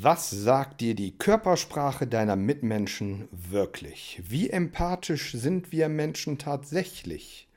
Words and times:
Was 0.00 0.30
sagt 0.30 0.80
dir 0.80 0.94
die 0.94 1.18
Körpersprache 1.18 2.06
deiner 2.06 2.36
Mitmenschen 2.36 3.26
wirklich? 3.32 4.22
Wie 4.28 4.48
empathisch 4.48 5.32
sind 5.32 5.72
wir 5.72 5.88
Menschen 5.88 6.38
tatsächlich? 6.38 7.48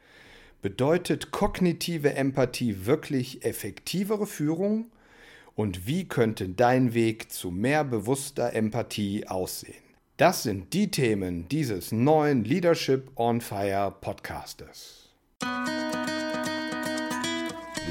Bedeutet 0.63 1.29
kognitive 1.29 2.15
Empathie 2.15 2.87
wirklich 2.87 3.45
effektivere 3.45 4.25
Führung? 4.25 4.85
Und 5.53 5.85
wie 5.85 6.07
könnte 6.07 6.49
dein 6.49 6.95
Weg 6.95 7.31
zu 7.31 7.51
mehr 7.51 7.83
bewusster 7.83 8.53
Empathie 8.53 9.27
aussehen? 9.27 9.83
Das 10.17 10.41
sind 10.41 10.73
die 10.73 10.89
Themen 10.89 11.47
dieses 11.47 11.91
neuen 11.91 12.43
Leadership 12.43 13.11
on 13.17 13.39
Fire 13.39 13.93
Podcastes. 14.01 15.09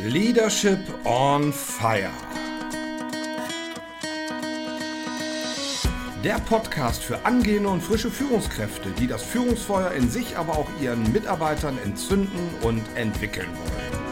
Leadership 0.08 0.80
on 1.04 1.52
Fire. 1.52 2.10
Der 6.22 6.38
Podcast 6.38 7.02
für 7.02 7.24
angehende 7.24 7.70
und 7.70 7.82
frische 7.82 8.10
Führungskräfte, 8.10 8.90
die 8.90 9.06
das 9.06 9.22
Führungsfeuer 9.22 9.92
in 9.92 10.10
sich, 10.10 10.36
aber 10.36 10.52
auch 10.52 10.68
ihren 10.78 11.10
Mitarbeitern 11.12 11.78
entzünden 11.82 12.50
und 12.60 12.82
entwickeln 12.94 13.48
wollen. 13.48 14.02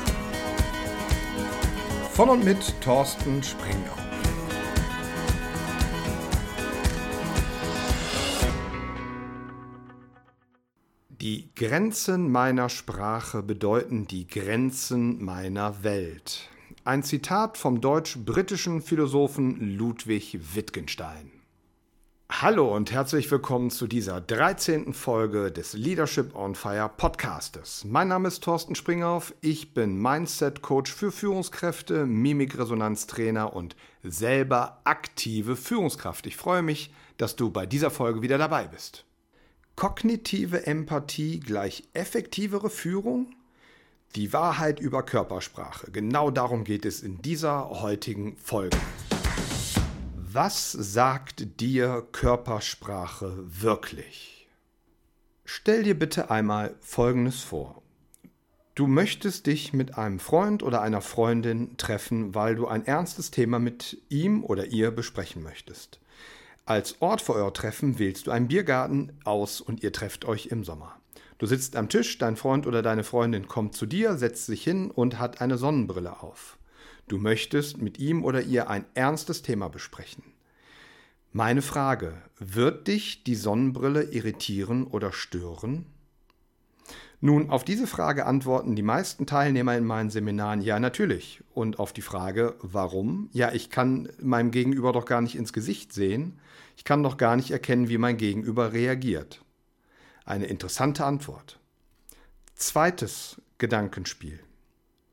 Von 2.11 2.31
und 2.31 2.47
mit 2.47 2.81
Thorsten 2.81 3.43
Springer. 3.43 3.95
Die 11.11 11.51
Grenzen 11.55 12.33
meiner 12.33 12.71
Sprache 12.71 13.43
bedeuten 13.43 14.07
die 14.07 14.27
Grenzen 14.27 15.23
meiner 15.23 15.85
Welt. 15.85 16.49
Ein 16.85 17.03
Zitat 17.03 17.59
vom 17.59 17.83
deutsch-britischen 17.83 18.81
Philosophen 18.81 19.77
Ludwig 19.77 20.39
Wittgenstein. 20.55 21.38
Hallo 22.31 22.73
und 22.77 22.93
herzlich 22.93 23.29
willkommen 23.31 23.71
zu 23.71 23.89
dieser 23.89 24.21
13. 24.21 24.93
Folge 24.93 25.51
des 25.51 25.73
Leadership 25.73 26.37
on 26.37 26.55
Fire 26.55 26.89
Podcastes. 26.95 27.85
Mein 27.85 28.09
Name 28.09 28.29
ist 28.29 28.45
Thorsten 28.45 28.77
Springhoff, 28.77 29.35
ich 29.41 29.75
bin 29.75 30.01
Mindset 30.01 30.63
Coach 30.63 30.93
für 30.93 31.11
Führungskräfte, 31.11 32.07
Mimikresonanztrainer 32.07 33.55
und 33.55 33.75
selber 34.05 34.83
aktive 34.85 35.57
Führungskraft. 35.57 36.27
Ich 36.27 36.37
freue 36.37 36.63
mich, 36.63 36.93
dass 37.17 37.35
du 37.35 37.51
bei 37.51 37.67
dieser 37.67 37.91
Folge 37.91 38.23
wieder 38.23 38.39
dabei 38.39 38.69
bist. 38.69 39.05
Kognitive 39.75 40.67
Empathie 40.67 41.41
gleich 41.41 41.89
effektivere 41.95 42.71
Führung? 42.71 43.35
Die 44.15 44.33
Wahrheit 44.33 44.81
über 44.81 45.03
Körpersprache. 45.03 45.91
Genau 45.91 46.31
darum 46.31 46.65
geht 46.65 46.85
es 46.85 47.03
in 47.03 47.21
dieser 47.21 47.69
heutigen 47.71 48.37
Folge. 48.37 48.77
Was 50.31 50.73
sagt 50.73 51.59
dir 51.59 52.07
Körpersprache 52.13 53.33
wirklich? 53.47 54.47
Stell 55.47 55.85
dir 55.85 55.99
bitte 55.99 56.31
einmal 56.31 56.75
Folgendes 56.81 57.41
vor. 57.41 57.81
Du 58.75 58.87
möchtest 58.87 59.47
dich 59.47 59.73
mit 59.73 59.97
einem 59.97 60.19
Freund 60.19 60.63
oder 60.63 60.83
einer 60.83 61.01
Freundin 61.01 61.79
treffen, 61.79 62.35
weil 62.35 62.57
du 62.57 62.67
ein 62.67 62.85
ernstes 62.85 63.31
Thema 63.31 63.59
mit 63.59 64.03
ihm 64.11 64.45
oder 64.45 64.67
ihr 64.67 64.91
besprechen 64.91 65.43
möchtest. 65.43 65.99
Als 66.67 67.01
Ort 67.01 67.23
für 67.23 67.33
euer 67.33 67.55
Treffen 67.55 67.99
wählst 67.99 68.27
du 68.27 68.31
einen 68.31 68.49
Biergarten 68.49 69.13
aus 69.25 69.63
und 69.63 69.83
ihr 69.83 69.95
trefft 69.95 70.27
euch 70.27 70.49
im 70.49 70.63
Sommer. 70.63 71.01
Du 71.39 71.47
sitzt 71.47 71.75
am 71.75 71.89
Tisch, 71.89 72.19
dein 72.19 72.37
Freund 72.37 72.67
oder 72.67 72.83
deine 72.83 73.03
Freundin 73.03 73.49
kommt 73.49 73.75
zu 73.75 73.87
dir, 73.87 74.19
setzt 74.19 74.45
sich 74.45 74.63
hin 74.63 74.91
und 74.91 75.19
hat 75.19 75.41
eine 75.41 75.57
Sonnenbrille 75.57 76.21
auf. 76.23 76.58
Du 77.09 77.19
möchtest 77.19 77.79
mit 77.79 77.99
ihm 77.99 78.23
oder 78.23 78.43
ihr 78.43 78.69
ein 78.69 78.85
ernstes 78.95 79.43
Thema 79.43 79.69
besprechen. 79.69 80.23
Meine 81.33 81.63
Frage, 81.63 82.23
wird 82.39 82.87
dich 82.87 83.25
die 83.25 83.35
Sonnenbrille 83.35 84.03
irritieren 84.05 84.87
oder 84.87 85.13
stören? 85.13 85.87
Nun, 87.21 87.51
auf 87.51 87.65
diese 87.65 87.87
Frage 87.87 88.27
antworten 88.27 88.77
die 88.77 88.83
meisten 88.83 89.27
Teilnehmer 89.27 89.77
in 89.77 89.85
meinen 89.85 90.11
Seminaren 90.11 90.61
ja 90.61 90.79
natürlich. 90.79 91.43
Und 91.53 91.79
auf 91.79 91.93
die 91.93 92.03
Frage, 92.03 92.55
warum? 92.61 93.29
Ja, 93.33 93.53
ich 93.53 93.71
kann 93.71 94.09
meinem 94.23 94.51
Gegenüber 94.51 94.93
doch 94.93 95.05
gar 95.05 95.21
nicht 95.21 95.35
ins 95.35 95.53
Gesicht 95.53 95.93
sehen. 95.93 96.39
Ich 96.77 96.85
kann 96.85 97.03
doch 97.03 97.17
gar 97.17 97.37
nicht 97.37 97.51
erkennen, 97.51 97.89
wie 97.89 97.99
mein 97.99 98.19
Gegenüber 98.19 98.73
reagiert. 98.73 99.43
Eine 100.25 100.47
interessante 100.47 101.05
Antwort. 101.05 101.59
Zweites 102.55 103.41
Gedankenspiel. 103.59 104.39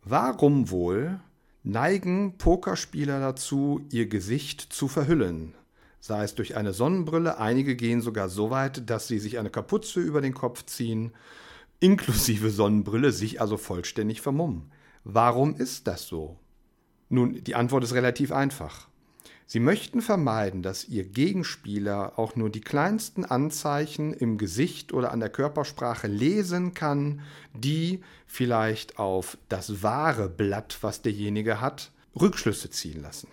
Warum 0.03 0.69
wohl 0.69 1.19
neigen 1.65 2.37
Pokerspieler 2.37 3.19
dazu, 3.19 3.85
ihr 3.91 4.07
Gesicht 4.07 4.61
zu 4.61 4.87
verhüllen, 4.87 5.55
sei 5.99 6.23
es 6.23 6.35
durch 6.35 6.55
eine 6.55 6.73
Sonnenbrille, 6.73 7.39
einige 7.39 7.75
gehen 7.75 8.01
sogar 8.01 8.29
so 8.29 8.51
weit, 8.51 8.89
dass 8.89 9.07
sie 9.07 9.19
sich 9.19 9.39
eine 9.39 9.49
Kapuze 9.49 9.99
über 9.99 10.21
den 10.21 10.35
Kopf 10.35 10.65
ziehen, 10.65 11.11
inklusive 11.79 12.51
Sonnenbrille, 12.51 13.11
sich 13.11 13.41
also 13.41 13.57
vollständig 13.57 14.21
vermummen. 14.21 14.71
Warum 15.03 15.55
ist 15.55 15.87
das 15.87 16.07
so? 16.07 16.37
Nun, 17.09 17.43
die 17.43 17.55
Antwort 17.55 17.83
ist 17.83 17.93
relativ 17.93 18.31
einfach. 18.31 18.87
Sie 19.47 19.59
möchten 19.59 20.01
vermeiden, 20.01 20.63
dass 20.63 20.87
Ihr 20.87 21.03
Gegenspieler 21.03 22.17
auch 22.17 22.35
nur 22.35 22.49
die 22.49 22.61
kleinsten 22.61 23.25
Anzeichen 23.25 24.11
im 24.11 24.39
Gesicht 24.39 24.91
oder 24.91 25.11
an 25.11 25.19
der 25.19 25.29
Körpersprache 25.29 26.07
lesen 26.07 26.73
kann, 26.73 27.21
die 27.53 28.01
vielleicht 28.25 28.97
auf 28.97 29.37
das 29.47 29.83
wahre 29.83 30.29
Blatt, 30.29 30.79
was 30.81 31.03
derjenige 31.03 31.61
hat, 31.61 31.91
Rückschlüsse 32.19 32.71
ziehen 32.71 33.03
lassen. 33.03 33.27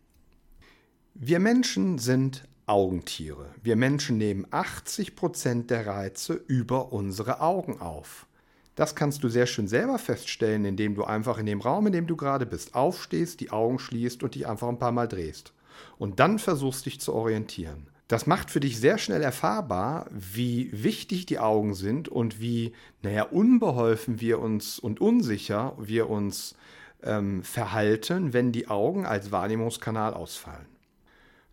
Wir 1.14 1.40
Menschen 1.40 1.98
sind 1.98 2.44
Augentiere. 2.66 3.46
Wir 3.62 3.76
Menschen 3.76 4.18
nehmen 4.18 4.46
80 4.50 5.16
Prozent 5.16 5.70
der 5.70 5.86
Reize 5.86 6.34
über 6.46 6.92
unsere 6.92 7.40
Augen 7.40 7.80
auf. 7.80 8.26
Das 8.74 8.94
kannst 8.94 9.24
du 9.24 9.28
sehr 9.28 9.46
schön 9.46 9.66
selber 9.66 9.98
feststellen, 9.98 10.64
indem 10.64 10.94
du 10.94 11.04
einfach 11.04 11.38
in 11.38 11.46
dem 11.46 11.60
Raum, 11.60 11.86
in 11.86 11.92
dem 11.92 12.06
du 12.06 12.16
gerade 12.16 12.46
bist, 12.46 12.74
aufstehst, 12.74 13.40
die 13.40 13.50
Augen 13.50 13.78
schließt 13.78 14.22
und 14.22 14.34
dich 14.34 14.46
einfach 14.46 14.68
ein 14.68 14.78
paar 14.78 14.92
Mal 14.92 15.08
drehst 15.08 15.52
und 15.98 16.20
dann 16.20 16.38
versuchst 16.38 16.86
dich 16.86 17.00
zu 17.00 17.12
orientieren. 17.12 17.88
Das 18.08 18.26
macht 18.26 18.50
für 18.50 18.60
dich 18.60 18.78
sehr 18.78 18.98
schnell 18.98 19.22
erfahrbar, 19.22 20.06
wie 20.10 20.70
wichtig 20.72 21.24
die 21.24 21.38
Augen 21.38 21.74
sind 21.74 22.08
und 22.08 22.40
wie, 22.40 22.72
naja, 23.02 23.22
unbeholfen 23.22 24.20
wir 24.20 24.38
uns 24.38 24.78
und 24.78 25.00
unsicher 25.00 25.74
wir 25.78 26.10
uns 26.10 26.54
ähm, 27.02 27.42
verhalten, 27.42 28.32
wenn 28.32 28.52
die 28.52 28.68
Augen 28.68 29.06
als 29.06 29.30
Wahrnehmungskanal 29.32 30.12
ausfallen. 30.14 30.66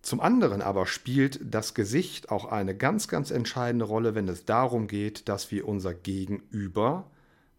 Zum 0.01 0.21
anderen 0.21 0.61
aber 0.61 0.85
spielt 0.85 1.39
das 1.43 1.73
Gesicht 1.73 2.29
auch 2.31 2.45
eine 2.45 2.75
ganz, 2.75 3.07
ganz 3.07 3.31
entscheidende 3.31 3.85
Rolle, 3.85 4.15
wenn 4.15 4.27
es 4.27 4.45
darum 4.45 4.87
geht, 4.87 5.27
dass 5.27 5.51
wir 5.51 5.67
unser 5.67 5.93
Gegenüber 5.93 7.09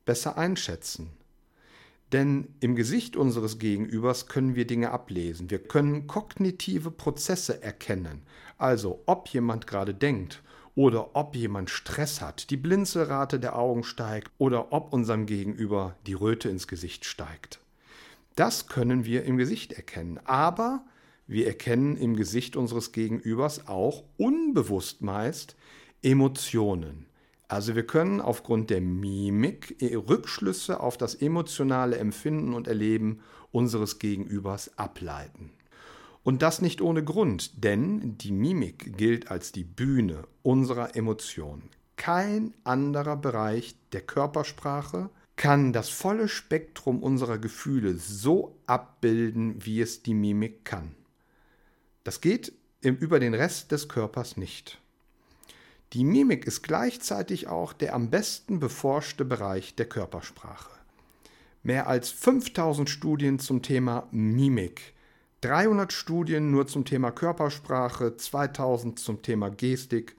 besser 0.05 0.39
einschätzen. 0.39 1.11
Denn 2.13 2.49
im 2.59 2.75
Gesicht 2.75 3.17
unseres 3.17 3.59
Gegenübers 3.59 4.27
können 4.27 4.57
wir 4.57 4.67
Dinge 4.67 4.91
ablesen. 4.91 5.51
Wir 5.51 5.61
können 5.61 6.07
kognitive 6.07 6.91
Prozesse 6.91 7.63
erkennen. 7.63 8.23
Also 8.59 9.03
ob 9.07 9.29
jemand 9.29 9.67
gerade 9.67 9.95
denkt 9.95 10.43
oder 10.75 11.15
ob 11.15 11.37
jemand 11.37 11.71
Stress 11.71 12.21
hat, 12.21 12.51
die 12.51 12.57
Blinzelrate 12.57 13.39
der 13.39 13.57
Augen 13.57 13.85
steigt 13.85 14.31
oder 14.39 14.73
ob 14.73 14.93
unserem 14.93 15.27
Gegenüber 15.27 15.97
die 16.07 16.15
Röte 16.15 16.49
ins 16.49 16.67
Gesicht 16.67 17.05
steigt. 17.05 17.61
Das 18.35 18.67
können 18.67 19.05
wir 19.05 19.25
im 19.25 19.37
Gesicht 19.37 19.73
erkennen. 19.73 20.19
Aber 20.25 20.85
wir 21.27 21.47
erkennen 21.47 21.97
im 21.97 22.17
Gesicht 22.17 22.57
unseres 22.57 22.91
Gegenübers 22.91 23.69
auch 23.69 24.03
unbewusst 24.17 25.03
meist 25.03 25.55
Emotionen. 26.03 27.07
Also 27.51 27.75
wir 27.75 27.85
können 27.85 28.21
aufgrund 28.21 28.71
der 28.71 28.81
Mimik 28.81 29.75
Rückschlüsse 29.83 30.79
auf 30.79 30.97
das 30.97 31.17
emotionale 31.17 31.99
Empfinden 31.99 32.55
und 32.55 32.69
Erleben 32.69 33.23
unseres 33.51 33.99
Gegenübers 33.99 34.79
ableiten. 34.79 35.51
Und 36.23 36.43
das 36.43 36.63
nicht 36.63 36.81
ohne 36.81 37.03
Grund, 37.03 37.65
denn 37.65 38.17
die 38.19 38.31
Mimik 38.31 38.97
gilt 38.97 39.33
als 39.33 39.51
die 39.51 39.65
Bühne 39.65 40.29
unserer 40.43 40.95
Emotionen. 40.95 41.71
Kein 41.97 42.55
anderer 42.63 43.17
Bereich 43.17 43.75
der 43.91 44.03
Körpersprache 44.03 45.11
kann 45.35 45.73
das 45.73 45.89
volle 45.89 46.29
Spektrum 46.29 47.03
unserer 47.03 47.39
Gefühle 47.39 47.95
so 47.95 48.61
abbilden, 48.67 49.57
wie 49.67 49.81
es 49.81 50.05
die 50.05 50.15
Mimik 50.15 50.65
kann. 50.65 50.95
Das 52.05 52.21
geht 52.21 52.53
über 52.81 53.19
den 53.19 53.35
Rest 53.35 53.73
des 53.73 53.89
Körpers 53.89 54.37
nicht. 54.37 54.80
Die 55.93 56.05
Mimik 56.05 56.47
ist 56.47 56.63
gleichzeitig 56.63 57.49
auch 57.49 57.73
der 57.73 57.95
am 57.95 58.11
besten 58.11 58.61
beforschte 58.61 59.25
Bereich 59.25 59.75
der 59.75 59.89
Körpersprache. 59.89 60.71
Mehr 61.65 61.89
als 61.89 62.11
5000 62.11 62.89
Studien 62.89 63.41
zum 63.41 63.61
Thema 63.63 64.07
Mimik, 64.13 64.95
300 65.41 65.93
Studien 65.93 66.53
nur 66.53 66.69
zum 66.69 66.85
Thema 66.85 67.11
Körpersprache, 67.11 68.17
2000 68.17 69.01
zum 69.01 69.23
Thema 69.23 69.51
Gestik, 69.51 70.15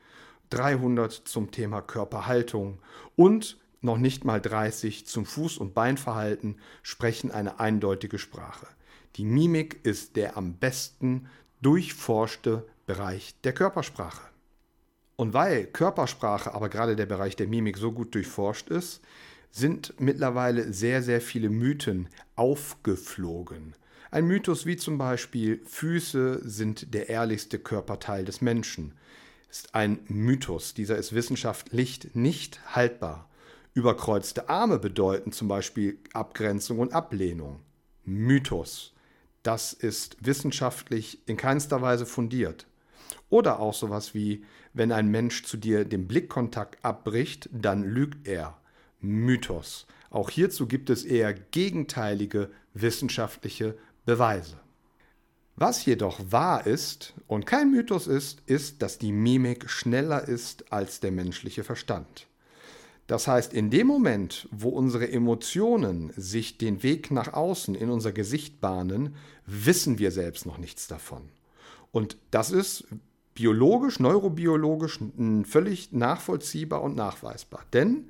300 0.50 1.14
zum 1.14 1.52
Thema 1.52 1.82
Körperhaltung 1.82 2.80
und 3.16 3.58
noch 3.80 3.98
nicht 3.98 4.26
mal 4.26 4.42
30 4.42 5.08
zum 5.08 5.24
Fuß- 5.24 5.58
und 5.58 5.74
Beinverhalten 5.74 6.58
sprechen 6.84 7.32
eine 7.32 7.62
eindeutige 7.62 8.20
Sprache. 8.20 8.68
Die 9.16 9.26
Mimik 9.26 9.80
ist 9.84 10.18
der 10.18 10.36
am 10.36 10.56
besten 10.56 11.30
durchforschte 11.62 12.68
Bereich 12.86 13.36
der 13.46 13.54
Körpersprache. 13.54 14.31
Und 15.16 15.34
weil 15.34 15.66
Körpersprache, 15.66 16.54
aber 16.54 16.70
gerade 16.70 16.96
der 16.96 17.06
Bereich 17.06 17.36
der 17.36 17.48
Mimik 17.48 17.78
so 17.78 17.92
gut 17.92 18.16
durchforscht 18.16 18.70
ist, 18.70 19.02
sind 19.52 19.94
mittlerweile 20.00 20.72
sehr, 20.74 21.04
sehr 21.04 21.22
viele 21.22 21.50
Mythen 21.50 22.10
aufgeflogen. 22.36 23.76
Ein 24.10 24.26
Mythos 24.26 24.66
wie 24.66 24.78
zum 24.78 24.98
Beispiel 24.98 25.62
Füße 25.66 26.42
sind 26.44 26.94
der 26.94 27.10
ehrlichste 27.10 27.60
Körperteil 27.60 28.26
des 28.26 28.42
Menschen 28.42 28.94
ist 29.52 29.76
ein 29.76 30.00
Mythos. 30.08 30.74
Dieser 30.74 30.98
ist 30.98 31.14
wissenschaftlich 31.14 32.16
nicht 32.16 32.62
haltbar. 32.74 33.30
Überkreuzte 33.74 34.50
Arme 34.50 34.80
bedeuten 34.80 35.32
zum 35.34 35.48
Beispiel 35.48 36.00
Abgrenzung 36.14 36.80
und 36.80 36.94
Ablehnung. 36.94 37.60
Mythos. 38.04 38.94
Das 39.44 39.74
ist 39.74 40.18
wissenschaftlich 40.26 41.28
in 41.28 41.38
keinster 41.38 41.82
Weise 41.82 42.06
fundiert. 42.06 42.66
Oder 43.30 43.60
auch 43.60 43.74
sowas 43.74 44.14
wie, 44.14 44.44
wenn 44.74 44.92
ein 44.92 45.08
Mensch 45.10 45.44
zu 45.44 45.58
dir 45.58 45.86
den 45.86 46.08
Blickkontakt 46.08 46.84
abbricht, 46.84 47.50
dann 47.52 47.84
lügt 47.84 48.28
er. 48.28 48.58
Mythos. 49.00 49.88
Auch 50.10 50.30
hierzu 50.30 50.68
gibt 50.68 50.90
es 50.90 51.04
eher 51.04 51.34
gegenteilige 51.34 52.50
wissenschaftliche 52.74 53.78
Beweise. 54.06 54.58
Was 55.56 55.86
jedoch 55.86 56.20
wahr 56.32 56.66
ist 56.66 57.14
und 57.28 57.46
kein 57.46 57.72
Mythos 57.72 58.08
ist, 58.08 58.42
ist, 58.46 58.82
dass 58.82 58.98
die 58.98 59.12
Mimik 59.12 59.70
schneller 59.70 60.28
ist 60.28 60.72
als 60.72 61.00
der 61.00 61.12
menschliche 61.12 61.64
Verstand. 61.64 62.28
Das 63.08 63.28
heißt, 63.28 63.54
in 63.54 63.70
dem 63.70 63.88
Moment, 63.88 64.48
wo 64.52 64.70
unsere 64.70 65.12
Emotionen 65.12 66.14
sich 66.16 66.58
den 66.58 66.82
Weg 66.82 67.12
nach 67.12 67.34
außen 67.34 67.76
in 67.76 67.90
unser 67.90 68.12
Gesicht 68.14 68.62
bahnen, 68.62 69.16
wissen 69.46 70.00
wir 70.00 70.12
selbst 70.12 70.46
noch 70.46 70.58
nichts 70.58 70.88
davon. 70.88 71.30
Und 71.92 72.18
das 72.32 72.52
ist 72.52 72.86
biologisch, 73.34 74.00
neurobiologisch 74.00 75.00
völlig 75.44 75.92
nachvollziehbar 75.92 76.82
und 76.82 76.96
nachweisbar. 76.96 77.66
Denn 77.74 78.10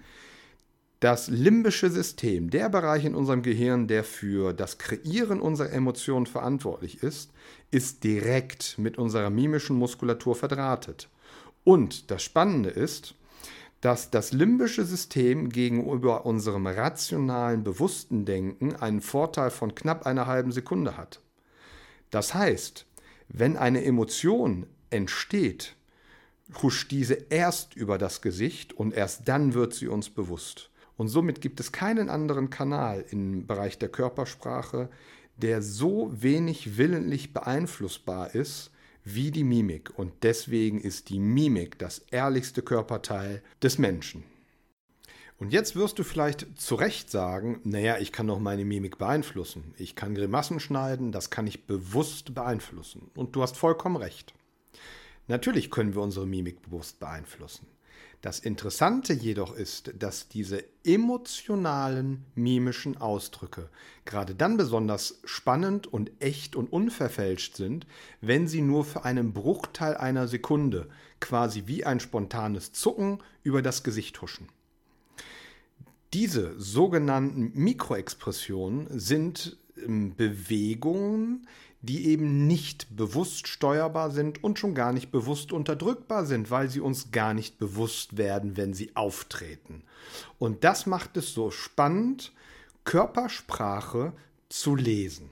das 1.00 1.30
limbische 1.30 1.90
System, 1.90 2.52
der 2.52 2.70
Bereich 2.70 3.06
in 3.06 3.16
unserem 3.16 3.42
Gehirn, 3.42 3.88
der 3.88 4.04
für 4.04 4.54
das 4.54 4.78
Kreieren 4.78 5.42
unserer 5.42 5.72
Emotionen 5.72 6.28
verantwortlich 6.28 7.02
ist, 7.02 7.32
ist 7.72 8.04
direkt 8.04 8.78
mit 8.78 9.00
unserer 9.00 9.32
mimischen 9.32 9.78
Muskulatur 9.78 10.36
verdrahtet. 10.36 11.10
Und 11.64 12.12
das 12.12 12.22
Spannende 12.22 12.70
ist, 12.70 13.16
dass 13.82 14.12
das 14.12 14.32
limbische 14.32 14.86
System 14.86 15.50
gegenüber 15.50 16.26
unserem 16.28 16.68
rationalen, 16.68 17.64
bewussten 17.64 18.26
Denken 18.26 18.76
einen 18.76 19.02
Vorteil 19.02 19.50
von 19.50 19.74
knapp 19.74 20.06
einer 20.06 20.28
halben 20.28 20.52
Sekunde 20.52 20.98
hat. 20.98 21.20
Das 22.12 22.36
heißt, 22.36 22.86
wenn 23.34 23.58
eine 23.58 23.84
Emotion 23.84 24.68
entsteht, 24.90 25.76
huscht 26.62 26.92
diese 26.92 27.14
erst 27.30 27.76
über 27.76 27.98
das 27.98 28.22
Gesicht 28.22 28.74
und 28.74 28.94
erst 28.94 29.28
dann 29.28 29.54
wird 29.54 29.74
sie 29.74 29.88
uns 29.88 30.10
bewusst. 30.10 30.70
Und 30.98 31.08
somit 31.08 31.42
gibt 31.42 31.60
es 31.60 31.72
keinen 31.72 32.10
anderen 32.10 32.50
Kanal 32.50 33.06
im 33.10 33.48
Bereich 33.48 33.80
der 33.80 33.90
Körpersprache, 33.90 34.90
der 35.38 35.62
so 35.62 36.12
wenig 36.14 36.78
willentlich 36.78 37.34
beeinflussbar 37.34 38.36
ist 38.36 38.72
wie 39.04 39.32
die 39.32 39.46
Mimik. 39.46 39.98
Und 39.98 40.12
deswegen 40.24 40.80
ist 40.80 41.10
die 41.10 41.20
Mimik 41.20 41.80
das 41.80 42.00
ehrlichste 42.12 42.62
Körperteil 42.62 43.42
des 43.64 43.78
Menschen. 43.78 44.24
Und 45.42 45.54
jetzt 45.54 45.76
wirst 45.76 45.98
du 45.98 46.04
vielleicht 46.04 46.62
zu 46.62 46.76
Recht 46.76 47.10
sagen, 47.10 47.62
naja, 47.64 47.98
ich 47.98 48.12
kann 48.12 48.28
doch 48.28 48.38
meine 48.38 48.64
Mimik 48.64 49.00
beeinflussen. 49.00 49.74
Ich 49.76 49.96
kann 49.96 50.14
Grimassen 50.14 50.60
schneiden, 50.60 51.12
das 51.12 51.32
kann 51.32 51.48
ich 51.48 51.66
bewusst 51.66 52.36
beeinflussen. 52.36 53.10
Und 53.16 53.36
du 53.36 53.42
hast 53.42 53.58
vollkommen 53.58 53.96
recht. 53.96 54.36
Natürlich 55.28 55.72
können 55.72 55.96
wir 55.96 56.04
unsere 56.04 56.28
Mimik 56.28 56.62
bewusst 56.62 57.00
beeinflussen. 57.00 57.66
Das 58.22 58.38
Interessante 58.38 59.14
jedoch 59.14 59.56
ist, 59.56 59.96
dass 59.98 60.28
diese 60.28 60.64
emotionalen 60.84 62.24
mimischen 62.36 62.98
Ausdrücke 62.98 63.68
gerade 64.06 64.36
dann 64.36 64.58
besonders 64.58 65.22
spannend 65.24 65.88
und 65.88 66.12
echt 66.20 66.56
und 66.56 66.72
unverfälscht 66.72 67.56
sind, 67.56 67.88
wenn 68.22 68.48
sie 68.48 68.62
nur 68.62 68.86
für 68.86 69.06
einen 69.06 69.34
Bruchteil 69.34 69.98
einer 69.98 70.28
Sekunde, 70.28 70.88
quasi 71.20 71.64
wie 71.66 71.84
ein 71.84 72.00
spontanes 72.00 72.74
Zucken, 72.74 73.24
über 73.42 73.64
das 73.64 73.84
Gesicht 73.84 74.22
huschen. 74.22 74.48
Diese 76.14 76.60
sogenannten 76.60 77.52
Mikroexpressionen 77.54 78.88
sind 79.00 79.58
ähm, 79.78 80.16
Bewegungen, 80.16 81.48
die 81.82 82.08
eben 82.08 82.46
nicht 82.48 82.96
bewusst 82.96 83.48
steuerbar 83.48 84.12
sind 84.12 84.44
und 84.44 84.60
schon 84.60 84.76
gar 84.76 84.94
nicht 84.94 85.12
bewusst 85.12 85.52
unterdrückbar 85.52 86.26
sind, 86.26 86.52
weil 86.52 86.70
sie 86.70 86.80
uns 86.80 87.12
gar 87.12 87.34
nicht 87.34 87.58
bewusst 87.58 88.18
werden, 88.18 88.56
wenn 88.56 88.74
sie 88.74 88.96
auftreten. 88.96 89.84
Und 90.38 90.64
das 90.64 90.86
macht 90.86 91.18
es 91.18 91.34
so 91.34 91.50
spannend, 91.50 92.34
Körpersprache 92.84 94.14
zu 94.50 94.76
lesen. 94.76 95.30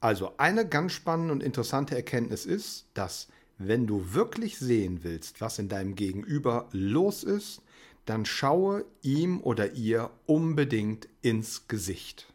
Also 0.00 0.32
eine 0.36 0.66
ganz 0.66 0.92
spannende 0.92 1.32
und 1.32 1.42
interessante 1.42 1.96
Erkenntnis 1.96 2.46
ist, 2.46 2.86
dass 2.94 3.28
wenn 3.58 3.86
du 3.86 4.14
wirklich 4.14 4.58
sehen 4.58 5.00
willst, 5.02 5.40
was 5.40 5.58
in 5.58 5.68
deinem 5.68 5.94
Gegenüber 5.94 6.68
los 6.72 7.24
ist, 7.24 7.62
dann 8.10 8.26
schaue 8.26 8.84
ihm 9.02 9.40
oder 9.40 9.74
ihr 9.74 10.10
unbedingt 10.26 11.08
ins 11.22 11.68
Gesicht. 11.68 12.26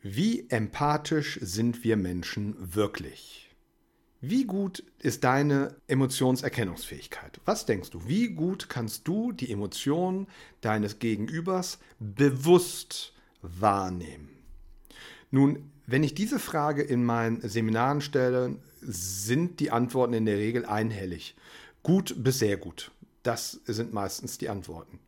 Wie 0.00 0.48
empathisch 0.48 1.38
sind 1.42 1.84
wir 1.84 1.98
Menschen 1.98 2.56
wirklich? 2.74 3.54
Wie 4.22 4.46
gut 4.46 4.82
ist 4.98 5.24
deine 5.24 5.76
Emotionserkennungsfähigkeit? 5.88 7.38
Was 7.44 7.66
denkst 7.66 7.90
du? 7.90 8.08
Wie 8.08 8.28
gut 8.28 8.70
kannst 8.70 9.06
du 9.06 9.32
die 9.32 9.52
Emotionen 9.52 10.26
deines 10.62 10.98
Gegenübers 10.98 11.78
bewusst 11.98 13.12
wahrnehmen? 13.42 14.30
Nun, 15.30 15.70
wenn 15.86 16.02
ich 16.02 16.14
diese 16.14 16.38
Frage 16.38 16.82
in 16.82 17.04
meinen 17.04 17.46
Seminaren 17.46 18.00
stelle, 18.00 18.56
sind 18.80 19.60
die 19.60 19.70
Antworten 19.70 20.14
in 20.14 20.24
der 20.24 20.38
Regel 20.38 20.64
einhellig. 20.64 21.36
Gut 21.82 22.14
bis 22.16 22.38
sehr 22.38 22.56
gut. 22.56 22.90
Das 23.26 23.60
sind 23.64 23.92
meistens 23.92 24.38
die 24.38 24.48
Antworten. 24.48 25.00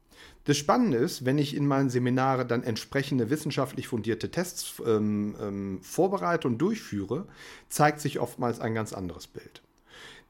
Das 0.42 0.56
Spannende 0.56 0.98
ist, 0.98 1.24
wenn 1.24 1.38
ich 1.38 1.54
in 1.54 1.68
meinen 1.68 1.88
Seminare 1.88 2.44
dann 2.44 2.64
entsprechende 2.64 3.30
wissenschaftlich 3.30 3.86
fundierte 3.86 4.32
Tests 4.32 4.82
ähm, 4.84 5.36
ähm, 5.40 5.78
vorbereite 5.82 6.48
und 6.48 6.58
durchführe, 6.58 7.28
zeigt 7.68 8.00
sich 8.00 8.18
oftmals 8.18 8.58
ein 8.58 8.74
ganz 8.74 8.92
anderes 8.92 9.28
Bild. 9.28 9.62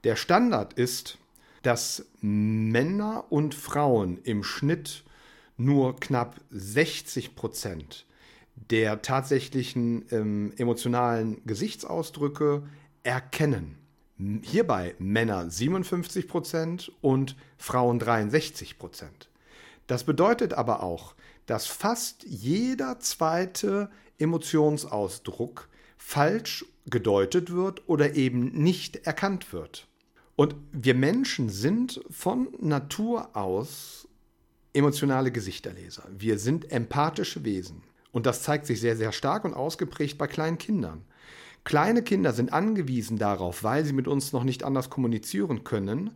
Der 0.05 0.17
Standard 0.17 0.75
ist, 0.75 1.17
dass 1.63 2.05
Männer 2.21 3.25
und 3.31 3.55
Frauen 3.55 4.19
im 4.23 4.45
Schnitt 4.45 5.03
nur 5.57 5.99
knapp 5.99 6.39
60 6.51 7.37
Prozent 7.37 8.05
der 8.71 9.01
tatsächlichen 9.01 10.05
ähm, 10.11 10.53
emotionalen 10.59 11.41
Gesichtsausdrücke 11.47 12.65
erkennen. 13.03 13.78
Hierbei 14.43 14.95
Männer 14.99 15.49
57 15.49 16.27
Prozent 16.27 16.93
und 17.01 17.37
Frauen 17.57 17.99
63 17.99 18.79
Prozent. 18.79 19.29
Das 19.87 20.05
bedeutet 20.05 20.55
aber 20.55 20.83
auch, 20.83 21.15
dass 21.47 21.67
fast 21.67 22.25
jeder 22.25 22.99
zweite 23.01 23.91
Emotionsausdruck 24.19 25.69
falsch 25.97 26.65
gedeutet 26.87 27.53
wird 27.53 27.89
oder 27.89 28.15
eben 28.17 28.49
nicht 28.53 29.07
erkannt 29.07 29.53
wird. 29.53 29.87
Und 30.37 30.55
wir 30.73 30.95
Menschen 30.95 31.49
sind 31.49 32.01
von 32.11 32.49
Natur 32.61 33.37
aus 33.37 34.09
emotionale 34.73 35.33
Gesichterleser. 35.33 36.05
Wir 36.17 36.39
sind 36.39 36.71
empathische 36.71 37.45
Wesen. 37.45 37.83
Und 38.13 38.27
das 38.27 38.43
zeigt 38.43 38.67
sich 38.67 38.81
sehr, 38.81 38.97
sehr 38.97 39.13
stark 39.13 39.45
und 39.45 39.55
ausgeprägt 39.55 40.19
bei 40.19 40.27
kleinen 40.27 40.59
Kindern. 40.59 41.05
Kleine 41.69 42.03
Kinder 42.03 42.33
sind 42.33 42.51
angewiesen 42.51 43.19
darauf, 43.19 43.63
weil 43.63 43.85
sie 43.85 43.93
mit 43.93 44.09
uns 44.09 44.33
noch 44.33 44.43
nicht 44.43 44.65
anders 44.65 44.89
kommunizieren 44.89 45.65
können, 45.65 46.13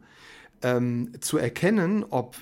ähm, 0.63 1.13
zu 1.21 1.37
erkennen, 1.37 2.07
ob 2.09 2.39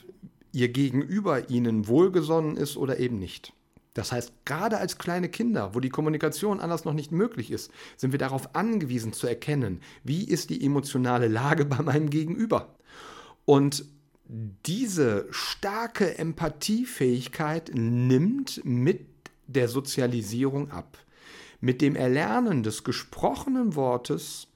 ihr 0.53 0.69
Gegenüber 0.69 1.51
ihnen 1.51 1.89
wohlgesonnen 1.89 2.57
ist 2.57 2.77
oder 2.77 3.01
eben 3.01 3.19
nicht. 3.19 3.53
Das 3.95 4.13
heißt, 4.13 4.33
gerade 4.45 4.79
als 4.79 4.97
kleine 4.97 5.29
Kinder, 5.29 5.75
wo 5.75 5.81
die 5.81 5.89
Kommunikation 5.89 6.61
anders 6.61 6.85
noch 6.85 6.93
nicht 6.93 7.11
möglich 7.11 7.51
ist, 7.51 7.73
sind 7.97 8.13
wir 8.13 8.21
darauf 8.21 8.55
angewiesen 8.55 9.13
zu 9.13 9.27
erkennen, 9.27 9.81
wie 10.05 10.23
ist 10.23 10.49
die 10.51 10.65
emotionale 10.65 11.27
Lage 11.27 11.65
bei 11.65 11.83
meinem 11.83 12.11
Gegenüber. 12.11 12.77
Und 13.45 13.87
diese 14.67 15.27
starke 15.33 16.17
Empathiefähigkeit 16.17 17.73
nimmt 17.75 18.65
mit 18.65 19.05
der 19.49 19.67
Sozialisierung 19.67 20.71
ab. 20.71 20.97
Mit 21.61 21.83
dem 21.83 21.95
Erlernen 21.95 22.63
des 22.63 22.85
gesprochenen 22.85 23.75
Wortes 23.75 24.49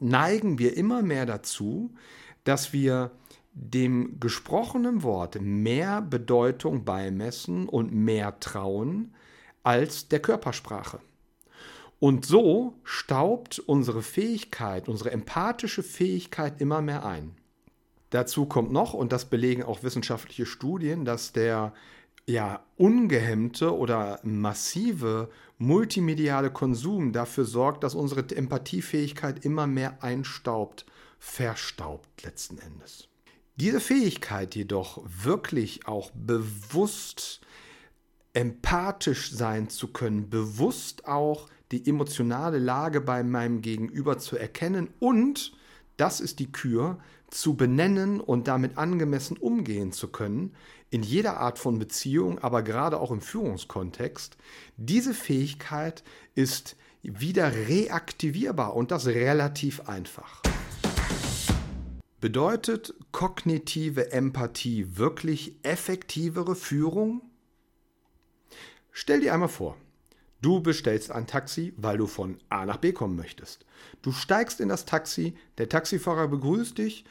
neigen 0.00 0.58
wir 0.58 0.76
immer 0.76 1.02
mehr 1.02 1.26
dazu, 1.26 1.94
dass 2.44 2.72
wir 2.72 3.10
dem 3.52 4.20
gesprochenen 4.20 5.02
Wort 5.02 5.40
mehr 5.40 6.02
Bedeutung 6.02 6.84
beimessen 6.84 7.68
und 7.68 7.92
mehr 7.92 8.38
trauen 8.40 9.14
als 9.62 10.08
der 10.08 10.20
Körpersprache. 10.20 11.00
Und 11.98 12.26
so 12.26 12.74
staubt 12.84 13.58
unsere 13.58 14.02
Fähigkeit, 14.02 14.88
unsere 14.88 15.10
empathische 15.10 15.82
Fähigkeit 15.82 16.60
immer 16.60 16.82
mehr 16.82 17.06
ein. 17.06 17.34
Dazu 18.10 18.46
kommt 18.46 18.70
noch, 18.70 18.92
und 18.92 19.12
das 19.12 19.24
belegen 19.24 19.62
auch 19.62 19.82
wissenschaftliche 19.82 20.46
Studien, 20.46 21.04
dass 21.04 21.32
der 21.32 21.72
ja, 22.26 22.60
ungehemmte 22.76 23.76
oder 23.76 24.20
massive 24.22 25.30
multimediale 25.58 26.50
Konsum 26.50 27.12
dafür 27.12 27.44
sorgt, 27.44 27.84
dass 27.84 27.94
unsere 27.94 28.28
Empathiefähigkeit 28.34 29.44
immer 29.44 29.66
mehr 29.66 30.02
einstaubt, 30.02 30.86
verstaubt 31.18 32.22
letzten 32.22 32.58
Endes. 32.58 33.08
Diese 33.56 33.80
Fähigkeit 33.80 34.54
jedoch 34.54 35.02
wirklich 35.06 35.86
auch 35.86 36.10
bewusst 36.14 37.40
empathisch 38.34 39.30
sein 39.30 39.70
zu 39.70 39.88
können, 39.88 40.28
bewusst 40.28 41.06
auch 41.06 41.48
die 41.72 41.88
emotionale 41.88 42.58
Lage 42.58 43.00
bei 43.00 43.22
meinem 43.22 43.62
Gegenüber 43.62 44.18
zu 44.18 44.36
erkennen 44.36 44.90
und, 44.98 45.52
das 45.96 46.20
ist 46.20 46.38
die 46.38 46.50
Kür, 46.50 46.98
zu 47.30 47.54
benennen 47.54 48.20
und 48.20 48.48
damit 48.48 48.78
angemessen 48.78 49.36
umgehen 49.36 49.92
zu 49.92 50.08
können, 50.08 50.54
in 50.90 51.02
jeder 51.02 51.38
Art 51.38 51.58
von 51.58 51.78
Beziehung, 51.78 52.38
aber 52.38 52.62
gerade 52.62 53.00
auch 53.00 53.10
im 53.10 53.20
Führungskontext, 53.20 54.36
diese 54.76 55.14
Fähigkeit 55.14 56.04
ist 56.34 56.76
wieder 57.02 57.52
reaktivierbar 57.52 58.74
und 58.74 58.90
das 58.90 59.06
relativ 59.06 59.88
einfach. 59.88 60.42
Bedeutet 62.20 62.94
kognitive 63.12 64.12
Empathie 64.12 64.96
wirklich 64.96 65.56
effektivere 65.62 66.56
Führung? 66.56 67.22
Stell 68.90 69.20
dir 69.20 69.34
einmal 69.34 69.48
vor, 69.48 69.76
du 70.46 70.60
bestellst 70.60 71.10
ein 71.10 71.26
Taxi, 71.26 71.74
weil 71.76 71.98
du 71.98 72.06
von 72.06 72.38
A 72.50 72.64
nach 72.66 72.76
B 72.76 72.92
kommen 72.92 73.16
möchtest. 73.16 73.66
Du 74.02 74.12
steigst 74.12 74.60
in 74.60 74.68
das 74.68 74.84
Taxi, 74.84 75.34
der 75.58 75.68
Taxifahrer 75.68 76.28
begrüßt 76.28 76.78
dich 76.78 77.04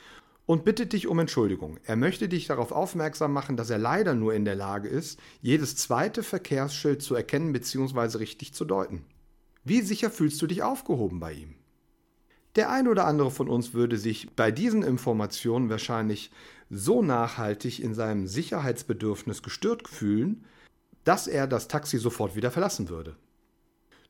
und 0.45 0.63
bittet 0.63 0.93
dich 0.93 1.07
um 1.07 1.19
Entschuldigung. 1.19 1.77
Er 1.83 1.97
möchte 1.97 2.29
dich 2.29 2.47
darauf 2.47 2.71
aufmerksam 2.71 3.33
machen, 3.33 3.57
dass 3.57 3.69
er 3.69 3.77
leider 3.77 4.13
nur 4.13 4.33
in 4.33 4.45
der 4.45 4.55
Lage 4.55 4.87
ist, 4.87 5.19
jedes 5.41 5.75
zweite 5.75 6.23
Verkehrsschild 6.23 7.01
zu 7.01 7.13
erkennen 7.13 7.51
bzw. 7.51 8.19
richtig 8.19 8.53
zu 8.53 8.63
deuten. 8.63 9.03
Wie 9.65 9.81
sicher 9.81 10.11
fühlst 10.11 10.41
du 10.41 10.47
dich 10.47 10.63
aufgehoben 10.63 11.19
bei 11.19 11.33
ihm? 11.33 11.55
Der 12.55 12.69
ein 12.69 12.87
oder 12.87 13.05
andere 13.05 13.31
von 13.31 13.49
uns 13.49 13.73
würde 13.73 13.97
sich 13.97 14.29
bei 14.33 14.49
diesen 14.49 14.81
Informationen 14.81 15.69
wahrscheinlich 15.69 16.31
so 16.69 17.01
nachhaltig 17.01 17.83
in 17.83 17.95
seinem 17.95 18.27
Sicherheitsbedürfnis 18.27 19.43
gestört 19.43 19.89
fühlen, 19.89 20.45
dass 21.03 21.27
er 21.27 21.47
das 21.47 21.67
Taxi 21.67 21.97
sofort 21.97 22.37
wieder 22.37 22.49
verlassen 22.49 22.87
würde. 22.87 23.17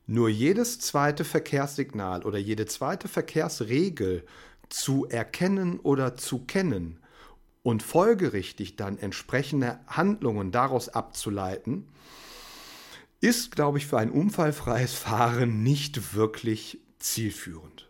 Nur 0.08 0.30
jedes 0.30 0.80
zweite 0.80 1.24
Verkehrssignal 1.24 2.24
oder 2.24 2.38
jede 2.38 2.66
zweite 2.66 3.08
Verkehrsregel 3.08 4.26
zu 4.70 5.06
erkennen 5.08 5.80
oder 5.80 6.16
zu 6.16 6.46
kennen 6.46 7.00
und 7.64 7.82
folgerichtig 7.82 8.76
dann 8.76 9.00
entsprechende 9.00 9.80
Handlungen 9.88 10.52
daraus 10.52 10.90
abzuleiten, 10.90 11.88
ist, 13.22 13.56
glaube 13.56 13.80
ich, 13.80 13.88
für 13.88 13.98
ein 13.98 14.12
unfallfreies 14.12 14.94
Fahren 14.94 15.64
nicht 15.64 16.14
wirklich 16.14 16.80
zielführend. 17.00 17.90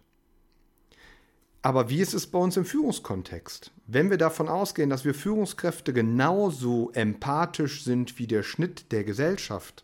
Aber 1.62 1.90
wie 1.90 2.00
ist 2.00 2.14
es 2.14 2.28
bei 2.28 2.38
uns 2.38 2.58
im 2.58 2.64
Führungskontext? 2.64 3.72
Wenn 3.88 4.10
wir 4.10 4.18
davon 4.18 4.48
ausgehen, 4.48 4.90
dass 4.90 5.04
wir 5.04 5.16
Führungskräfte 5.16 5.94
genauso 5.94 6.92
empathisch 6.92 7.84
sind 7.84 8.20
wie 8.20 8.28
der 8.28 8.44
Schnitt 8.44 8.92
der 8.92 9.04
Gesellschaft, 9.04 9.84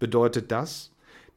bedeutet 0.00 0.50
das, 0.50 0.89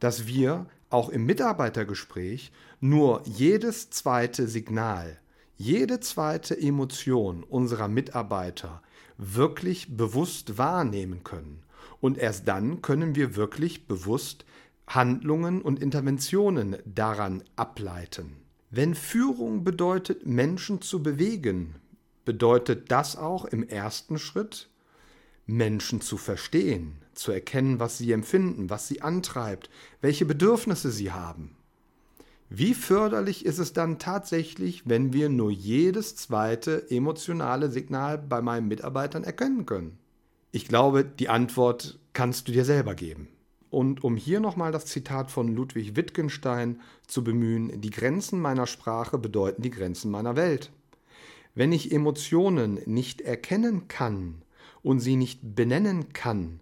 dass 0.03 0.27
wir 0.27 0.65
auch 0.89 1.07
im 1.07 1.25
Mitarbeitergespräch 1.25 2.51
nur 2.81 3.23
jedes 3.25 3.89
zweite 3.89 4.49
Signal, 4.49 5.17
jede 5.55 6.01
zweite 6.01 6.59
Emotion 6.59 7.41
unserer 7.41 7.87
Mitarbeiter 7.87 8.81
wirklich 9.17 9.95
bewusst 9.95 10.57
wahrnehmen 10.57 11.23
können. 11.23 11.63
Und 12.01 12.17
erst 12.17 12.49
dann 12.49 12.81
können 12.81 13.15
wir 13.15 13.37
wirklich 13.37 13.87
bewusst 13.87 14.43
Handlungen 14.87 15.61
und 15.61 15.81
Interventionen 15.81 16.75
daran 16.83 17.41
ableiten. 17.55 18.35
Wenn 18.71 18.95
Führung 18.95 19.63
bedeutet, 19.63 20.25
Menschen 20.25 20.81
zu 20.81 21.01
bewegen, 21.01 21.75
bedeutet 22.25 22.91
das 22.91 23.15
auch 23.15 23.45
im 23.45 23.63
ersten 23.65 24.19
Schritt, 24.19 24.69
Menschen 25.45 26.01
zu 26.01 26.17
verstehen, 26.17 26.97
zu 27.13 27.31
erkennen, 27.31 27.79
was 27.79 27.97
sie 27.97 28.11
empfinden, 28.11 28.69
was 28.69 28.87
sie 28.87 29.01
antreibt, 29.01 29.69
welche 30.01 30.25
Bedürfnisse 30.25 30.91
sie 30.91 31.11
haben. 31.11 31.55
Wie 32.49 32.73
förderlich 32.73 33.45
ist 33.45 33.57
es 33.57 33.73
dann 33.73 33.99
tatsächlich, 33.99 34.87
wenn 34.87 35.11
wir 35.11 35.29
nur 35.29 35.51
jedes 35.51 36.15
zweite 36.15 36.89
emotionale 36.91 37.69
Signal 37.69 38.17
bei 38.17 38.41
meinen 38.41 38.67
Mitarbeitern 38.67 39.23
erkennen 39.23 39.65
können? 39.65 39.97
Ich 40.51 40.67
glaube, 40.67 41.03
die 41.03 41.29
Antwort 41.29 41.99
kannst 42.13 42.47
du 42.47 42.51
dir 42.51 42.63
selber 42.63 42.93
geben. 42.93 43.27
Und 43.71 44.03
um 44.03 44.15
hier 44.15 44.39
nochmal 44.39 44.71
das 44.71 44.85
Zitat 44.85 45.31
von 45.31 45.47
Ludwig 45.47 45.95
Wittgenstein 45.95 46.79
zu 47.07 47.23
bemühen, 47.23 47.81
die 47.81 47.89
Grenzen 47.89 48.39
meiner 48.39 48.67
Sprache 48.67 49.17
bedeuten 49.17 49.63
die 49.63 49.71
Grenzen 49.71 50.11
meiner 50.11 50.35
Welt. 50.35 50.71
Wenn 51.55 51.71
ich 51.71 51.91
Emotionen 51.91 52.79
nicht 52.85 53.21
erkennen 53.21 53.87
kann 53.87 54.43
und 54.83 54.99
sie 54.99 55.15
nicht 55.15 55.55
benennen 55.55 56.13
kann, 56.13 56.59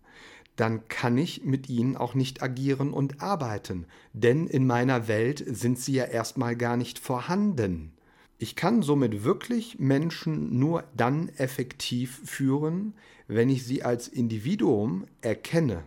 dann 0.56 0.88
kann 0.88 1.18
ich 1.18 1.44
mit 1.44 1.70
ihnen 1.70 1.98
auch 1.98 2.14
nicht 2.14 2.44
agieren 2.44 2.94
und 2.94 3.22
arbeiten, 3.22 3.86
denn 4.14 4.48
in 4.48 4.68
meiner 4.68 5.08
Welt 5.08 5.44
sind 5.48 5.80
sie 5.80 5.94
ja 5.94 6.06
erstmal 6.06 6.56
gar 6.56 6.78
nicht 6.78 7.00
vorhanden. 7.00 7.92
Ich 8.38 8.56
kann 8.56 8.82
somit 8.82 9.24
wirklich 9.24 9.80
Menschen 9.80 10.58
nur 10.58 10.84
dann 10.96 11.30
effektiv 11.30 12.22
führen, 12.26 12.94
wenn 13.28 13.50
ich 13.50 13.66
sie 13.66 13.84
als 13.84 14.08
Individuum 14.08 15.06
erkenne 15.22 15.84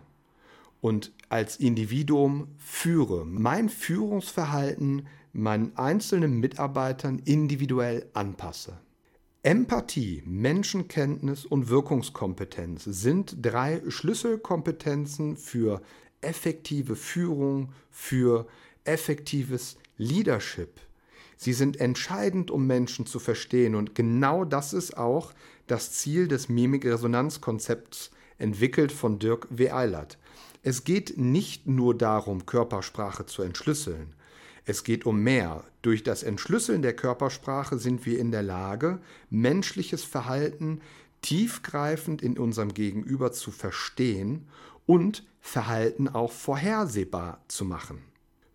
und 0.80 1.12
als 1.28 1.56
Individuum 1.56 2.48
führe. 2.58 3.24
Mein 3.26 3.68
Führungsverhalten 3.68 5.06
meinen 5.32 5.76
einzelnen 5.76 6.38
Mitarbeitern 6.38 7.20
individuell 7.24 8.06
anpasse. 8.14 8.78
Empathie, 9.44 10.22
Menschenkenntnis 10.24 11.44
und 11.44 11.68
Wirkungskompetenz 11.68 12.84
sind 12.84 13.36
drei 13.42 13.82
Schlüsselkompetenzen 13.86 15.36
für 15.36 15.82
effektive 16.22 16.96
Führung, 16.96 17.74
für 17.90 18.46
effektives 18.84 19.76
Leadership. 19.98 20.80
Sie 21.36 21.52
sind 21.52 21.78
entscheidend, 21.78 22.50
um 22.50 22.66
Menschen 22.66 23.04
zu 23.04 23.18
verstehen 23.18 23.74
und 23.74 23.94
genau 23.94 24.46
das 24.46 24.72
ist 24.72 24.96
auch 24.96 25.34
das 25.66 25.92
Ziel 25.92 26.26
des 26.26 26.48
Mimikresonanzkonzepts, 26.48 28.12
entwickelt 28.38 28.92
von 28.92 29.18
Dirk 29.18 29.46
W. 29.50 29.72
Eilert. 29.72 30.16
Es 30.62 30.84
geht 30.84 31.18
nicht 31.18 31.66
nur 31.66 31.94
darum, 31.94 32.46
Körpersprache 32.46 33.26
zu 33.26 33.42
entschlüsseln. 33.42 34.14
Es 34.64 34.85
geht 34.85 35.04
um 35.04 35.23
mehr. 35.23 35.64
Durch 35.83 36.02
das 36.02 36.23
Entschlüsseln 36.23 36.83
der 36.83 36.97
Körpersprache 36.97 37.78
sind 37.78 38.06
wir 38.06 38.18
in 38.18 38.30
der 38.30 38.42
Lage, 38.42 39.00
menschliches 39.28 40.04
Verhalten 40.04 40.80
tiefgreifend 41.21 42.23
in 42.23 42.38
unserem 42.38 42.73
Gegenüber 42.73 43.33
zu 43.33 43.50
verstehen 43.50 44.47
und 44.87 45.25
Verhalten 45.40 46.09
auch 46.09 46.33
vorhersehbar 46.33 47.42
zu 47.49 47.64
machen. 47.64 48.02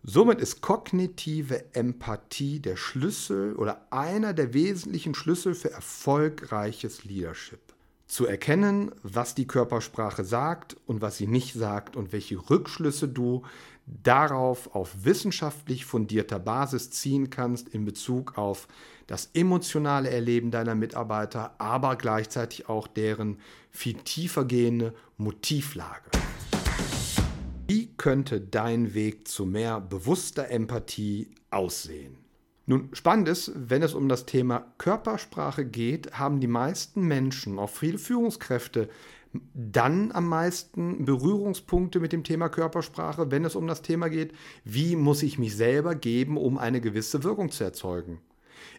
Somit 0.02 0.40
ist 0.40 0.62
kognitive 0.62 1.74
Empathie 1.74 2.58
der 2.58 2.76
Schlüssel 2.76 3.54
oder 3.54 3.86
einer 3.90 4.32
der 4.32 4.54
wesentlichen 4.54 5.14
Schlüssel 5.14 5.54
für 5.54 5.70
erfolgreiches 5.70 7.04
Leadership 7.04 7.60
zu 8.10 8.26
erkennen, 8.26 8.90
was 9.04 9.36
die 9.36 9.46
Körpersprache 9.46 10.24
sagt 10.24 10.76
und 10.86 11.00
was 11.00 11.16
sie 11.16 11.28
nicht 11.28 11.54
sagt 11.54 11.94
und 11.94 12.12
welche 12.12 12.50
Rückschlüsse 12.50 13.06
du 13.06 13.42
darauf 13.86 14.74
auf 14.74 15.04
wissenschaftlich 15.04 15.84
fundierter 15.84 16.40
Basis 16.40 16.90
ziehen 16.90 17.30
kannst 17.30 17.68
in 17.68 17.84
Bezug 17.84 18.36
auf 18.36 18.66
das 19.06 19.30
emotionale 19.32 20.10
Erleben 20.10 20.50
deiner 20.50 20.74
Mitarbeiter, 20.74 21.54
aber 21.58 21.94
gleichzeitig 21.94 22.68
auch 22.68 22.88
deren 22.88 23.38
viel 23.70 23.94
tiefer 23.94 24.44
gehende 24.44 24.92
Motivlage. 25.16 26.10
Wie 27.68 27.94
könnte 27.96 28.40
dein 28.40 28.92
Weg 28.94 29.28
zu 29.28 29.46
mehr 29.46 29.80
bewusster 29.80 30.50
Empathie 30.50 31.30
aussehen? 31.50 32.19
Nun, 32.70 32.88
spannend 32.92 33.26
ist, 33.26 33.50
wenn 33.56 33.82
es 33.82 33.94
um 33.94 34.08
das 34.08 34.26
Thema 34.26 34.64
Körpersprache 34.78 35.64
geht, 35.64 36.12
haben 36.12 36.38
die 36.38 36.46
meisten 36.46 37.02
Menschen, 37.02 37.58
auch 37.58 37.68
viele 37.68 37.98
Führungskräfte, 37.98 38.88
dann 39.54 40.12
am 40.12 40.28
meisten 40.28 41.04
Berührungspunkte 41.04 41.98
mit 41.98 42.12
dem 42.12 42.22
Thema 42.22 42.48
Körpersprache, 42.48 43.32
wenn 43.32 43.44
es 43.44 43.56
um 43.56 43.66
das 43.66 43.82
Thema 43.82 44.08
geht, 44.08 44.34
wie 44.62 44.94
muss 44.94 45.24
ich 45.24 45.36
mich 45.36 45.56
selber 45.56 45.96
geben, 45.96 46.36
um 46.36 46.58
eine 46.58 46.80
gewisse 46.80 47.24
Wirkung 47.24 47.50
zu 47.50 47.64
erzeugen. 47.64 48.20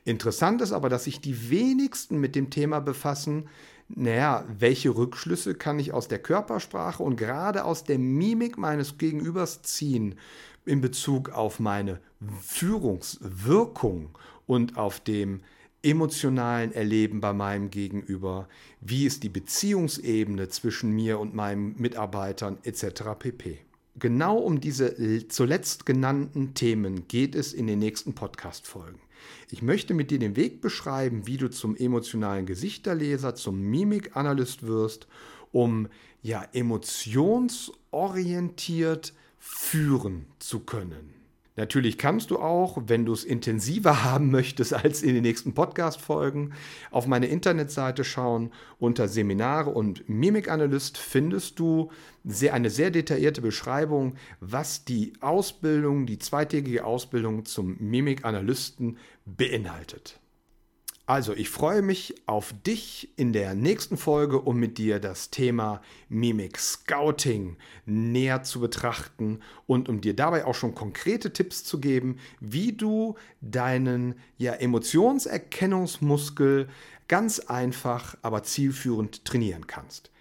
Interessant 0.05 0.61
ist 0.61 0.71
aber, 0.71 0.87
dass 0.87 1.03
sich 1.03 1.19
die 1.19 1.49
wenigsten 1.49 2.17
mit 2.17 2.33
dem 2.33 2.49
Thema 2.49 2.79
befassen, 2.79 3.49
naja, 3.89 4.45
welche 4.57 4.95
Rückschlüsse 4.95 5.53
kann 5.53 5.77
ich 5.79 5.91
aus 5.91 6.07
der 6.07 6.19
Körpersprache 6.19 7.03
und 7.03 7.17
gerade 7.17 7.65
aus 7.65 7.83
der 7.83 7.99
Mimik 7.99 8.57
meines 8.57 8.97
Gegenübers 8.97 9.63
ziehen 9.63 10.15
in 10.65 10.81
Bezug 10.81 11.29
auf 11.29 11.59
meine 11.59 11.99
Führungswirkung 12.41 14.09
und 14.45 14.77
auf 14.77 14.99
dem 14.99 15.41
emotionalen 15.83 16.71
Erleben 16.71 17.21
bei 17.21 17.33
meinem 17.33 17.71
Gegenüber, 17.71 18.47
wie 18.81 19.05
ist 19.05 19.23
die 19.23 19.29
Beziehungsebene 19.29 20.49
zwischen 20.49 20.91
mir 20.91 21.19
und 21.19 21.33
meinen 21.33 21.75
Mitarbeitern 21.79 22.59
etc. 22.63 23.03
pp. 23.17 23.59
Genau 23.97 24.37
um 24.37 24.61
diese 24.61 25.27
zuletzt 25.27 25.85
genannten 25.85 26.53
Themen 26.53 27.07
geht 27.07 27.35
es 27.35 27.53
in 27.53 27.67
den 27.67 27.79
nächsten 27.79 28.13
Podcast-Folgen. 28.13 28.99
Ich 29.49 29.61
möchte 29.61 29.93
mit 29.93 30.11
dir 30.11 30.19
den 30.19 30.35
Weg 30.35 30.59
beschreiben, 30.61 31.27
wie 31.27 31.37
du 31.37 31.49
zum 31.49 31.75
emotionalen 31.75 32.45
Gesichterleser, 32.45 33.35
zum 33.35 33.61
Mimikanalyst 33.61 34.65
wirst, 34.65 35.07
um 35.51 35.87
ja 36.21 36.45
emotionsorientiert 36.53 39.13
führen 39.41 40.27
zu 40.37 40.59
können. 40.59 41.15
Natürlich 41.57 41.97
kannst 41.97 42.31
du 42.31 42.39
auch, 42.39 42.77
wenn 42.85 43.05
du 43.05 43.11
es 43.11 43.23
intensiver 43.23 44.03
haben 44.05 44.31
möchtest 44.31 44.73
als 44.73 45.01
in 45.01 45.15
den 45.15 45.23
nächsten 45.23 45.53
Podcast-Folgen, 45.53 46.53
auf 46.91 47.07
meine 47.07 47.25
Internetseite 47.25 48.03
schauen. 48.03 48.51
Unter 48.79 49.07
Seminare 49.07 49.71
und 49.71 50.07
Mimikanalyst 50.07 50.97
findest 50.97 51.59
du 51.59 51.91
sehr, 52.23 52.53
eine 52.53 52.69
sehr 52.69 52.91
detaillierte 52.91 53.41
Beschreibung, 53.41 54.15
was 54.39 54.85
die 54.85 55.13
Ausbildung, 55.21 56.05
die 56.05 56.19
zweitägige 56.19 56.85
Ausbildung 56.85 57.43
zum 57.45 57.77
Mimikanalysten 57.79 58.97
beinhaltet. 59.25 60.20
Also, 61.11 61.33
ich 61.33 61.49
freue 61.49 61.81
mich 61.81 62.15
auf 62.25 62.53
dich 62.65 63.09
in 63.17 63.33
der 63.33 63.53
nächsten 63.53 63.97
Folge, 63.97 64.39
um 64.39 64.55
mit 64.55 64.77
dir 64.77 65.01
das 65.01 65.29
Thema 65.29 65.81
Mimik 66.07 66.57
Scouting 66.57 67.57
näher 67.85 68.43
zu 68.43 68.61
betrachten 68.61 69.41
und 69.67 69.89
um 69.89 69.99
dir 69.99 70.15
dabei 70.15 70.45
auch 70.45 70.55
schon 70.55 70.73
konkrete 70.73 71.33
Tipps 71.33 71.65
zu 71.65 71.81
geben, 71.81 72.17
wie 72.39 72.71
du 72.71 73.15
deinen 73.41 74.15
ja, 74.37 74.53
Emotionserkennungsmuskel 74.53 76.69
ganz 77.09 77.39
einfach, 77.39 78.15
aber 78.21 78.43
zielführend 78.43 79.25
trainieren 79.25 79.67
kannst. 79.67 80.11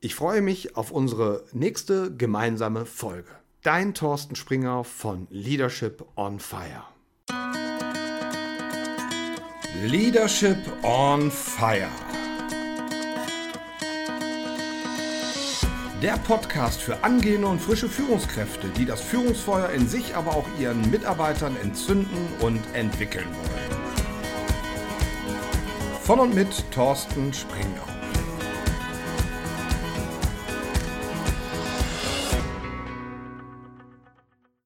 Ich 0.00 0.16
freue 0.16 0.42
mich 0.42 0.74
auf 0.74 0.90
unsere 0.90 1.44
nächste 1.52 2.12
gemeinsame 2.16 2.84
Folge. 2.84 3.30
Dein 3.62 3.94
Thorsten 3.94 4.34
Springer 4.34 4.82
von 4.82 5.28
Leadership 5.30 6.04
on 6.16 6.40
Fire. 6.40 6.91
Leadership 9.80 10.58
on 10.82 11.30
Fire. 11.30 11.88
Der 16.02 16.18
Podcast 16.18 16.82
für 16.82 17.02
angehende 17.02 17.46
und 17.48 17.58
frische 17.58 17.88
Führungskräfte, 17.88 18.68
die 18.68 18.84
das 18.84 19.00
Führungsfeuer 19.00 19.70
in 19.70 19.88
sich, 19.88 20.14
aber 20.14 20.36
auch 20.36 20.46
ihren 20.60 20.90
Mitarbeitern 20.90 21.56
entzünden 21.62 22.28
und 22.40 22.60
entwickeln 22.74 23.26
wollen. 23.26 23.80
Von 26.02 26.20
und 26.20 26.34
mit 26.34 26.70
Thorsten 26.70 27.32
Springau. 27.32 27.91